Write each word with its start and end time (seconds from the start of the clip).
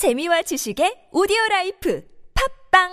재미와 0.00 0.40
지식의 0.40 1.10
오디오 1.12 1.36
라이프 1.50 2.02
팟빵 2.70 2.88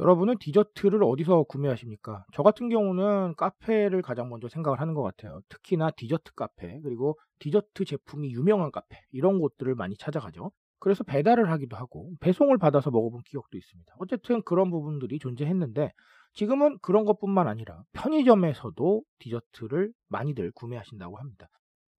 여러분은 0.00 0.38
디저트를 0.40 1.04
어디서 1.04 1.44
구매하십니까? 1.44 2.24
저 2.34 2.42
같은 2.42 2.68
경우는 2.68 3.36
카페를 3.36 4.02
가장 4.02 4.28
먼저 4.28 4.48
생각을 4.48 4.80
하는 4.80 4.94
것 4.94 5.04
같아요. 5.04 5.40
특히나 5.48 5.92
디저트 5.92 6.34
카페, 6.34 6.80
그리고 6.80 7.16
디저트 7.38 7.84
제품이 7.84 8.32
유명한 8.32 8.72
카페, 8.72 8.98
이런 9.12 9.38
곳들을 9.38 9.76
많이 9.76 9.96
찾아가죠. 9.96 10.50
그래서 10.80 11.04
배달을 11.04 11.52
하기도 11.52 11.76
하고, 11.76 12.10
배송을 12.18 12.58
받아서 12.58 12.90
먹어본 12.90 13.22
기억도 13.26 13.56
있습니다. 13.56 13.94
어쨌든 14.00 14.42
그런 14.42 14.72
부분들이 14.72 15.20
존재했는데, 15.20 15.92
지금은 16.34 16.78
그런 16.80 17.04
것뿐만 17.04 17.46
아니라 17.46 17.84
편의점에서도 17.92 19.02
디저트를 19.20 19.92
많이들 20.08 20.50
구매하신다고 20.52 21.16
합니다. 21.16 21.48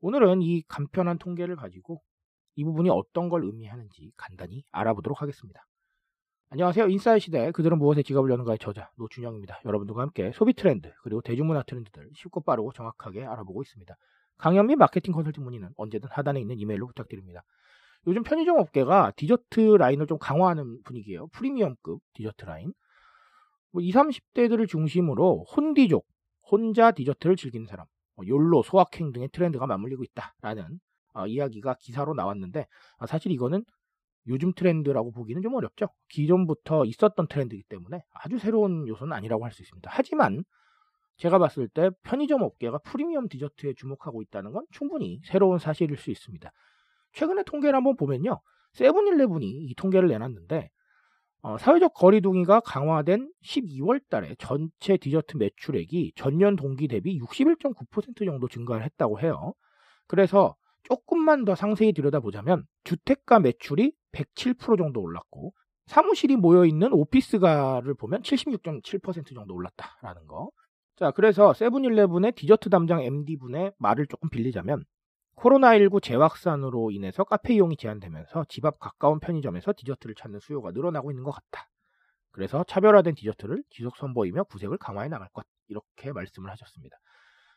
오늘은 0.02 0.42
이 0.42 0.62
간편한 0.68 1.18
통계를 1.18 1.56
가지고 1.56 2.02
이 2.56 2.64
부분이 2.66 2.90
어떤 2.90 3.30
걸 3.30 3.46
의미하는지 3.46 4.12
간단히 4.18 4.64
알아보도록 4.72 5.22
하겠습니다. 5.22 5.66
안녕하세요. 6.50 6.90
인싸의 6.90 7.20
시대 7.22 7.52
그들은 7.52 7.78
무엇에 7.80 8.04
지갑을 8.04 8.30
여는가의 8.30 8.60
저자 8.60 8.90
노준영입니다. 8.98 9.62
여러분들과 9.66 10.02
함께 10.02 10.32
소비 10.34 10.54
트렌드 10.54 10.92
그리고 11.04 11.22
대중문화 11.22 11.64
트렌드들 11.64 12.10
쉽고 12.16 12.42
빠르고 12.42 12.74
정확하게 12.74 13.26
알아보고 13.26 13.62
있습니다. 13.62 13.96
강연 14.38 14.68
및 14.68 14.76
마케팅 14.76 15.14
컨설팅 15.14 15.46
문의는 15.46 15.70
언제든 15.78 16.10
하단에 16.12 16.42
있는 16.42 16.60
이메일로 16.60 16.88
부탁드립니다. 16.88 17.42
요즘 18.06 18.22
편의점 18.24 18.60
업계가 18.60 19.14
디저트 19.16 19.78
라인을 19.80 20.08
좀 20.08 20.18
강화하는 20.20 20.84
분위기예요. 20.84 21.28
프리미엄급 21.28 22.02
디저트 22.14 22.46
라인. 22.46 22.74
뭐 23.76 23.82
20, 23.82 23.94
30대들을 23.94 24.70
중심으로 24.70 25.44
혼디족, 25.54 26.08
혼자 26.50 26.92
디저트를 26.92 27.36
즐기는 27.36 27.68
사람, 27.68 27.86
뭐 28.16 28.26
욜로, 28.26 28.64
소확행 28.64 29.12
등의 29.12 29.28
트렌드가 29.34 29.68
맞물리고 29.68 30.06
있다라는 30.06 30.80
어, 31.14 31.28
이야기가 31.28 31.76
기사로 31.82 32.14
나왔는데 32.14 32.68
아, 33.00 33.06
사실 33.06 33.34
이거는 33.34 33.66
요즘 34.28 34.54
트렌드라고 34.54 35.12
보기는 35.12 35.42
좀 35.42 35.56
어렵죠. 35.56 35.90
기존부터 36.08 36.86
있었던 36.86 37.28
트렌드이기 37.28 37.64
때문에 37.68 38.02
아주 38.14 38.40
새로운 38.40 38.88
요소는 38.88 39.12
아니라고 39.12 39.44
할 39.44 39.52
수 39.52 39.62
있습니다. 39.62 39.90
하지만 39.94 40.46
제가 41.18 41.38
봤을 41.38 41.68
때 41.68 41.90
편의점 42.04 42.44
업계가 42.44 42.78
프리미엄 42.78 43.28
디저트에 43.28 43.74
주목하고 43.74 44.22
있다는 44.22 44.54
건 44.54 44.66
충분히 44.72 45.20
새로운 45.26 45.60
사실일 45.60 45.98
수 45.98 46.12
있습니다. 46.12 46.50
최근에 47.12 47.44
통계를 47.44 47.76
한번 47.76 47.98
보면요. 47.98 48.40
세븐일레븐이 48.72 49.48
이 49.66 49.76
통계를 49.76 50.08
내놨는데 50.08 50.70
어, 51.46 51.60
사회적 51.60 51.94
거리두기가 51.94 52.60
강화된 52.62 53.32
12월 53.44 54.02
달에 54.10 54.34
전체 54.40 54.98
디저트 54.98 55.38
매출액이 55.38 56.14
전년 56.16 56.56
동기 56.56 56.88
대비 56.88 57.20
61.9% 57.20 58.26
정도 58.26 58.48
증가를 58.48 58.84
했다고 58.84 59.20
해요. 59.20 59.54
그래서 60.08 60.56
조금만 60.82 61.46
더 61.46 61.54
상세히 61.54 61.94
들여다보자면 61.94 62.64
주택가 62.84 63.38
매출이 63.38 63.94
107% 64.14 64.80
정도 64.80 65.02
올랐고 65.02 65.54
사무실이 65.86 66.36
모여 66.36 66.66
있는 66.66 66.92
오피스가를 66.92 67.94
보면 67.94 68.24
76.7% 68.24 69.36
정도 69.36 69.54
올랐다라는 69.54 70.26
거. 70.26 70.50
자, 70.96 71.12
그래서 71.12 71.54
세븐일레븐의 71.54 72.32
디저트 72.32 72.72
담당 72.72 73.04
MD분의 73.04 73.74
말을 73.78 74.08
조금 74.08 74.30
빌리자면 74.30 74.84
코로나19 75.36 76.02
재확산으로 76.02 76.92
인해서 76.92 77.24
카페 77.24 77.54
이용이 77.56 77.78
제한되면서 77.78 78.46
집 78.50 78.66
앞 78.66 78.80
가까운 78.80 79.20
편의점에서 79.20 79.74
디저트를 79.78 80.16
찾는 80.16 80.40
수요가 80.40 80.72
늘어나고 80.72 81.12
있는 81.12 81.24
것 81.24 81.32
같다. 81.32 81.68
그래서 82.32 82.64
차별화된 82.66 83.16
디저트를 83.16 83.64
지속 83.70 83.96
선보이며 83.98 84.46
구색을 84.46 84.78
강화해 84.78 85.10
나갈 85.10 85.30
것. 85.30 85.46
이렇게 85.68 86.12
말씀을 86.12 86.50
하셨습니다. 86.52 86.98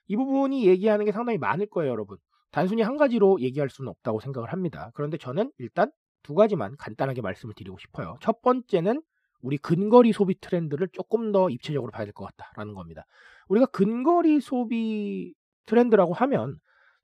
이 0.06 0.16
부분이 0.16 0.66
얘기하는 0.66 1.04
게 1.04 1.12
상당히 1.12 1.38
많을 1.38 1.66
거예요, 1.66 1.92
여러분. 1.92 2.16
단순히 2.50 2.82
한 2.82 2.96
가지로 2.96 3.40
얘기할 3.40 3.68
수는 3.68 3.90
없다고 3.90 4.20
생각을 4.20 4.52
합니다. 4.52 4.90
그런데 4.94 5.18
저는 5.18 5.52
일단 5.58 5.90
두 6.22 6.34
가지만 6.34 6.76
간단하게 6.78 7.20
말씀을 7.22 7.54
드리고 7.54 7.78
싶어요. 7.78 8.16
첫 8.20 8.40
번째는 8.42 9.02
우리 9.42 9.58
근거리 9.58 10.12
소비 10.12 10.38
트렌드를 10.40 10.88
조금 10.92 11.32
더 11.32 11.50
입체적으로 11.50 11.92
봐야 11.92 12.04
될 12.04 12.12
것 12.12 12.24
같다라는 12.36 12.74
겁니다. 12.74 13.04
우리가 13.48 13.66
근거리 13.66 14.40
소비 14.40 15.34
트렌드라고 15.66 16.14
하면 16.14 16.58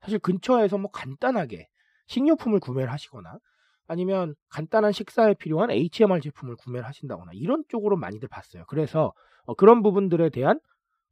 사실 0.05 0.19
근처에서 0.19 0.77
뭐 0.77 0.91
간단하게 0.91 1.67
식료품을 2.07 2.59
구매를 2.59 2.91
하시거나 2.91 3.39
아니면 3.87 4.35
간단한 4.49 4.91
식사에 4.91 5.33
필요한 5.33 5.71
HMR 5.71 6.21
제품을 6.21 6.55
구매를 6.57 6.87
하신다거나 6.87 7.31
이런 7.33 7.63
쪽으로 7.67 7.97
많이들 7.97 8.29
봤어요. 8.29 8.65
그래서 8.67 9.13
어 9.45 9.55
그런 9.55 9.81
부분들에 9.81 10.29
대한 10.29 10.59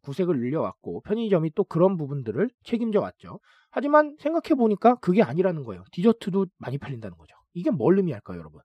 구색을 0.01 0.37
늘려왔고 0.39 1.01
편의점이 1.01 1.51
또 1.55 1.63
그런 1.63 1.97
부분들을 1.97 2.49
책임져 2.63 2.99
왔죠. 3.01 3.39
하지만 3.71 4.15
생각해 4.19 4.55
보니까 4.55 4.95
그게 4.95 5.23
아니라는 5.23 5.63
거예요. 5.63 5.83
디저트도 5.91 6.47
많이 6.57 6.77
팔린다는 6.77 7.17
거죠. 7.17 7.35
이게 7.53 7.71
뭘 7.71 7.97
의미할까요, 7.97 8.37
여러분? 8.37 8.61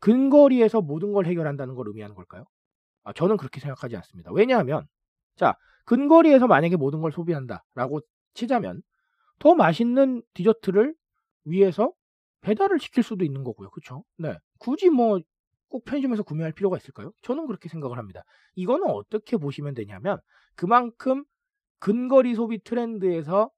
근거리에서 0.00 0.80
모든 0.80 1.12
걸 1.12 1.26
해결한다는 1.26 1.74
걸 1.74 1.86
의미하는 1.88 2.16
걸까요? 2.16 2.44
아, 3.04 3.12
저는 3.12 3.36
그렇게 3.36 3.60
생각하지 3.60 3.96
않습니다. 3.96 4.32
왜냐하면 4.32 4.86
자 5.36 5.54
근거리에서 5.84 6.48
만약에 6.48 6.76
모든 6.76 7.00
걸 7.00 7.12
소비한다라고 7.12 8.00
치자면 8.34 8.82
더 9.38 9.54
맛있는 9.54 10.22
디저트를 10.34 10.94
위해서 11.44 11.92
배달을 12.42 12.78
시킬 12.80 13.02
수도 13.02 13.24
있는 13.24 13.44
거고요. 13.44 13.70
그렇죠? 13.70 14.04
네. 14.18 14.36
굳이 14.58 14.90
뭐 14.90 15.20
꼭 15.70 15.84
편의점에서 15.84 16.22
구매할 16.22 16.52
필요가 16.52 16.78
있을까요? 16.78 17.12
저는 17.22 17.46
그렇게 17.46 17.68
생각을 17.68 17.98
합니다. 17.98 18.22
이거는 18.54 18.86
어떻게 18.88 19.36
보시면 19.36 19.74
되냐면 19.74 20.18
그만큼 20.56 21.24
근거리 21.80 22.34
소비 22.34 22.62
트렌드에서 22.62 23.50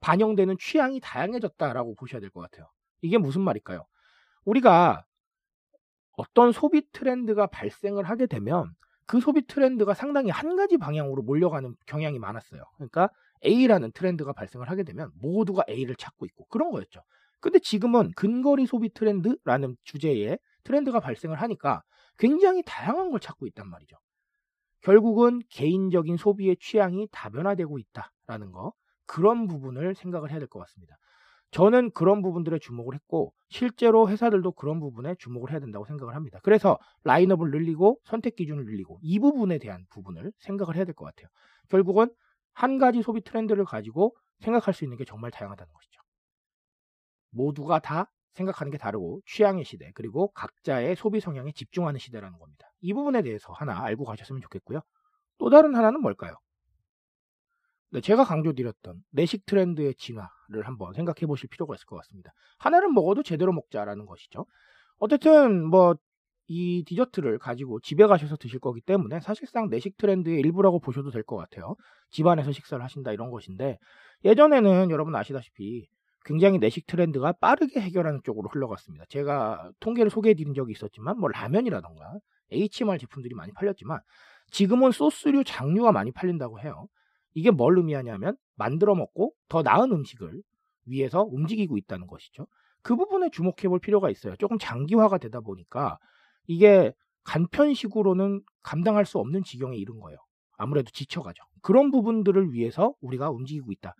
반영되는 0.00 0.56
취향이 0.58 1.00
다양해졌다라고 1.00 1.94
보셔야 1.96 2.20
될 2.20 2.30
것 2.30 2.40
같아요. 2.40 2.68
이게 3.02 3.18
무슨 3.18 3.42
말일까요? 3.42 3.86
우리가 4.44 5.04
어떤 6.16 6.52
소비 6.52 6.82
트렌드가 6.92 7.46
발생을 7.46 8.04
하게 8.04 8.26
되면 8.26 8.74
그 9.10 9.20
소비 9.20 9.44
트렌드가 9.44 9.92
상당히 9.92 10.30
한 10.30 10.54
가지 10.54 10.76
방향으로 10.78 11.22
몰려가는 11.22 11.74
경향이 11.86 12.20
많았어요. 12.20 12.62
그러니까 12.76 13.10
A라는 13.44 13.90
트렌드가 13.90 14.32
발생을 14.32 14.70
하게 14.70 14.84
되면 14.84 15.10
모두가 15.20 15.64
A를 15.68 15.96
찾고 15.96 16.26
있고 16.26 16.44
그런 16.46 16.70
거였죠. 16.70 17.02
근데 17.40 17.58
지금은 17.58 18.12
근거리 18.14 18.66
소비 18.66 18.92
트렌드라는 18.94 19.76
주제에 19.82 20.38
트렌드가 20.62 21.00
발생을 21.00 21.42
하니까 21.42 21.82
굉장히 22.18 22.62
다양한 22.64 23.10
걸 23.10 23.18
찾고 23.18 23.48
있단 23.48 23.68
말이죠. 23.68 23.96
결국은 24.82 25.40
개인적인 25.50 26.16
소비의 26.16 26.56
취향이 26.60 27.08
다변화되고 27.10 27.80
있다라는 27.80 28.52
거 28.52 28.72
그런 29.06 29.48
부분을 29.48 29.96
생각을 29.96 30.30
해야 30.30 30.38
될 30.38 30.46
것 30.48 30.60
같습니다. 30.60 30.96
저는 31.52 31.90
그런 31.92 32.22
부분들에 32.22 32.58
주목을 32.60 32.94
했고 32.94 33.32
실제로 33.48 34.08
회사들도 34.08 34.52
그런 34.52 34.78
부분에 34.80 35.16
주목을 35.18 35.50
해야 35.50 35.58
된다고 35.60 35.84
생각을 35.84 36.14
합니다. 36.14 36.38
그래서 36.42 36.78
라인업을 37.04 37.50
늘리고 37.50 37.98
선택 38.04 38.36
기준을 38.36 38.64
늘리고 38.64 38.98
이 39.02 39.18
부분에 39.18 39.58
대한 39.58 39.84
부분을 39.90 40.32
생각을 40.38 40.76
해야 40.76 40.84
될 40.84 40.94
것 40.94 41.04
같아요. 41.06 41.28
결국은 41.68 42.08
한 42.54 42.78
가지 42.78 43.02
소비 43.02 43.20
트렌드를 43.22 43.64
가지고 43.64 44.14
생각할 44.40 44.74
수 44.74 44.84
있는 44.84 44.96
게 44.96 45.04
정말 45.04 45.30
다양하다는 45.30 45.72
것이죠. 45.72 46.00
모두가 47.30 47.78
다 47.80 48.10
생각하는 48.34 48.70
게 48.70 48.78
다르고 48.78 49.20
취향의 49.26 49.64
시대 49.64 49.90
그리고 49.94 50.28
각자의 50.32 50.96
소비 50.96 51.20
성향에 51.20 51.52
집중하는 51.52 51.98
시대라는 51.98 52.38
겁니다. 52.38 52.70
이 52.80 52.92
부분에 52.94 53.22
대해서 53.22 53.52
하나 53.52 53.82
알고 53.82 54.04
가셨으면 54.04 54.40
좋겠고요. 54.42 54.80
또 55.38 55.50
다른 55.50 55.74
하나는 55.76 56.02
뭘까요? 56.02 56.36
네, 57.92 58.00
제가 58.00 58.24
강조드렸던 58.24 59.02
내식 59.10 59.46
트렌드의 59.46 59.94
진화를 59.96 60.66
한번 60.66 60.92
생각해 60.94 61.26
보실 61.26 61.48
필요가 61.48 61.74
있을 61.74 61.86
것 61.86 61.96
같습니다. 61.96 62.32
하나를 62.58 62.88
먹어도 62.90 63.22
제대로 63.22 63.52
먹자라는 63.52 64.06
것이죠. 64.06 64.46
어쨌든 64.98 65.64
뭐 65.66 65.94
이 66.52 66.82
디저트를 66.84 67.38
가지고 67.38 67.78
집에 67.78 68.08
가셔서 68.08 68.36
드실 68.36 68.58
거기 68.58 68.80
때문에 68.80 69.20
사실상 69.20 69.68
내식 69.70 69.96
트렌드의 69.96 70.40
일부라고 70.40 70.80
보셔도 70.80 71.12
될 71.12 71.22
것 71.22 71.36
같아요. 71.36 71.76
집안에서 72.10 72.50
식사를 72.50 72.82
하신다 72.82 73.12
이런 73.12 73.30
것인데 73.30 73.78
예전에는 74.24 74.90
여러분 74.90 75.14
아시다시피 75.14 75.86
굉장히 76.24 76.58
내식 76.58 76.88
트렌드가 76.88 77.30
빠르게 77.34 77.80
해결하는 77.80 78.20
쪽으로 78.24 78.48
흘러갔습니다. 78.48 79.04
제가 79.08 79.70
통계를 79.78 80.10
소개해 80.10 80.34
드린 80.34 80.52
적이 80.52 80.72
있었지만 80.72 81.20
뭐 81.20 81.28
라면이라던가 81.28 82.18
HMR 82.50 82.98
제품들이 82.98 83.36
많이 83.36 83.52
팔렸지만 83.52 84.00
지금은 84.50 84.90
소스류 84.90 85.44
장류가 85.44 85.92
많이 85.92 86.10
팔린다고 86.10 86.58
해요. 86.62 86.88
이게 87.34 87.50
뭘 87.50 87.76
의미하냐면 87.78 88.36
만들어 88.56 88.94
먹고 88.94 89.34
더 89.48 89.62
나은 89.62 89.92
음식을 89.92 90.42
위해서 90.86 91.22
움직이고 91.22 91.76
있다는 91.76 92.06
것이죠. 92.06 92.46
그 92.82 92.96
부분에 92.96 93.30
주목해 93.30 93.68
볼 93.68 93.78
필요가 93.78 94.10
있어요. 94.10 94.36
조금 94.36 94.58
장기화가 94.58 95.18
되다 95.18 95.40
보니까 95.40 95.98
이게 96.46 96.92
간편식으로는 97.24 98.42
감당할 98.62 99.04
수 99.04 99.18
없는 99.18 99.44
지경에 99.44 99.76
이른 99.76 100.00
거예요. 100.00 100.18
아무래도 100.56 100.90
지쳐가죠. 100.90 101.42
그런 101.62 101.90
부분들을 101.90 102.52
위해서 102.52 102.94
우리가 103.00 103.30
움직이고 103.30 103.72
있다. 103.72 103.94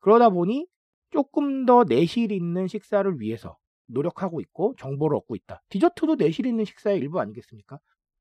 그러다 0.00 0.30
보니 0.30 0.66
조금 1.10 1.66
더 1.66 1.84
내실 1.84 2.32
있는 2.32 2.66
식사를 2.66 3.20
위해서 3.20 3.56
노력하고 3.86 4.40
있고 4.40 4.74
정보를 4.78 5.16
얻고 5.18 5.36
있다. 5.36 5.62
디저트도 5.68 6.16
내실 6.16 6.46
있는 6.46 6.64
식사의 6.64 6.98
일부 6.98 7.20
아니겠습니까? 7.20 7.78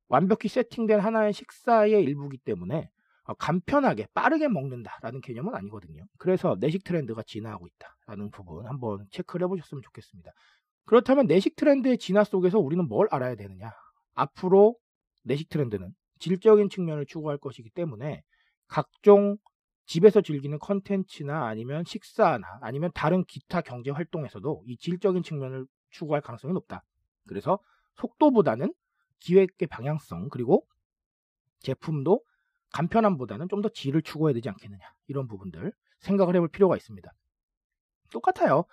완벽히 0.08 0.48
세팅된 0.48 1.00
하나의 1.00 1.34
식사의 1.34 2.04
일부기 2.04 2.38
때문에 2.38 2.78
어, 2.78 2.95
간편하게 3.34 4.08
빠르게 4.14 4.48
먹는다라는 4.48 5.22
개념은 5.22 5.56
아니거든요. 5.56 6.04
그래서 6.18 6.56
내식 6.60 6.84
트렌드가 6.84 7.24
진화하고 7.24 7.68
있다라는 7.68 8.30
부분 8.30 8.68
한번 8.68 9.06
체크를 9.12 9.46
해보셨으면 9.46 9.82
좋겠습니다. 9.82 10.32
그렇다면 10.86 11.26
내식 11.26 11.56
트렌드의 11.56 11.98
진화 11.98 12.24
속에서 12.24 12.60
우리는 12.60 12.88
뭘 12.88 13.08
알아야 13.10 13.36
되느냐? 13.36 13.72
앞으로 14.14 14.76
내식 15.24 15.50
트렌드는 15.50 15.94
질적인 16.20 16.70
측면을 16.70 17.06
추구할 17.08 17.38
것이기 17.38 17.72
때문에 17.72 18.22
각종 18.68 19.38
집에서 19.88 20.22
즐기는 20.22 20.58
컨텐츠나 20.60 21.48
아니면 21.48 21.84
식사나 21.86 22.46
아니면 22.62 22.92
다른 22.94 23.24
기타 23.26 23.62
경제 23.62 23.92
활동에서도 23.92 24.64
이 24.68 24.78
질적인 24.78 25.24
측면을 25.24 25.66
추구할 25.90 26.22
가능성이 26.22 26.54
높다. 26.54 26.84
그래서 27.28 27.60
속도보다는 27.96 28.74
기획의 29.20 29.68
방향성 29.68 30.30
그리고 30.30 30.66
제품도 31.60 32.22
간편함보다는 32.76 33.48
좀 33.50 33.62
더 33.62 33.70
질을 33.70 34.02
추구해야 34.02 34.34
되지 34.34 34.50
않겠느냐 34.50 34.84
이런 35.08 35.28
부분들 35.28 35.72
생각을 36.00 36.36
해볼 36.36 36.50
필요가 36.50 36.76
있습니다. 36.76 37.10
똑같아요. 38.12 38.66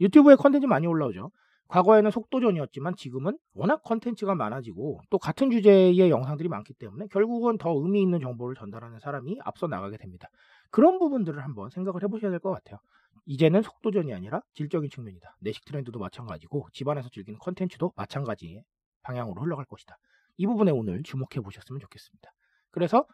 유튜브에 0.00 0.36
컨텐츠 0.36 0.66
많이 0.66 0.86
올라오죠. 0.86 1.30
과거에는 1.68 2.10
속도전이었지만 2.10 2.96
지금은 2.96 3.38
워낙 3.54 3.82
컨텐츠가 3.82 4.34
많아지고 4.34 5.00
또 5.10 5.18
같은 5.18 5.50
주제의 5.50 6.10
영상들이 6.10 6.48
많기 6.48 6.72
때문에 6.74 7.06
결국은 7.08 7.56
더 7.58 7.70
의미 7.72 8.02
있는 8.02 8.20
정보를 8.20 8.56
전달하는 8.56 8.98
사람이 8.98 9.38
앞서 9.44 9.66
나가게 9.66 9.96
됩니다. 9.98 10.28
그런 10.70 10.98
부분들을 10.98 11.42
한번 11.44 11.70
생각을 11.70 12.02
해보셔야 12.02 12.30
될 12.30 12.40
것 12.40 12.50
같아요. 12.52 12.78
이제는 13.26 13.62
속도전이 13.62 14.12
아니라 14.12 14.40
질적인 14.54 14.90
측면이다. 14.90 15.36
내식 15.40 15.64
트렌드도 15.66 15.98
마찬가지고 15.98 16.68
집안에서 16.72 17.08
즐기는 17.10 17.38
컨텐츠도 17.38 17.92
마찬가지의 17.96 18.64
방향으로 19.02 19.42
흘러갈 19.42 19.64
것이다. 19.66 19.96
이 20.38 20.46
부분에 20.46 20.72
오늘 20.72 21.02
주목해 21.02 21.40
보셨으면 21.42 21.80
좋겠습니다. 21.80 22.30
그래서 22.70 23.06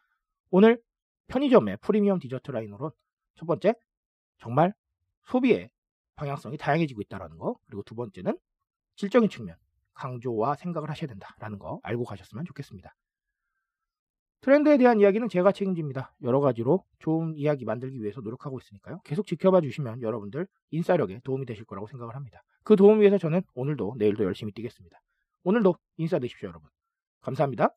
오늘 0.50 0.80
편의점의 1.28 1.78
프리미엄 1.80 2.18
디저트 2.18 2.50
라인으로 2.50 2.92
첫 3.34 3.46
번째 3.46 3.74
정말 4.38 4.72
소비의 5.24 5.70
방향성이 6.16 6.56
다양해지고 6.56 7.02
있다는 7.02 7.38
거 7.38 7.56
그리고 7.66 7.82
두 7.82 7.94
번째는 7.94 8.36
질적인 8.96 9.28
측면 9.28 9.56
강조와 9.94 10.56
생각을 10.56 10.90
하셔야 10.90 11.08
된다라는 11.08 11.58
거 11.58 11.80
알고 11.82 12.04
가셨으면 12.04 12.44
좋겠습니다. 12.46 12.94
트렌드에 14.40 14.78
대한 14.78 15.00
이야기는 15.00 15.28
제가 15.28 15.50
책임집니다. 15.52 16.14
여러 16.22 16.40
가지로 16.40 16.84
좋은 17.00 17.34
이야기 17.36 17.64
만들기 17.64 18.00
위해서 18.00 18.20
노력하고 18.20 18.58
있으니까요. 18.60 19.00
계속 19.04 19.26
지켜봐 19.26 19.60
주시면 19.62 20.00
여러분들 20.02 20.46
인싸력에 20.70 21.20
도움이 21.24 21.44
되실 21.44 21.64
거라고 21.64 21.88
생각을 21.88 22.14
합니다. 22.14 22.42
그 22.62 22.76
도움 22.76 23.00
위해서 23.00 23.18
저는 23.18 23.42
오늘도 23.54 23.96
내일도 23.98 24.24
열심히 24.24 24.52
뛰겠습니다. 24.52 25.00
오늘도 25.42 25.76
인싸 25.96 26.20
되십시오, 26.20 26.48
여러분. 26.48 26.70
감사합니다. 27.20 27.74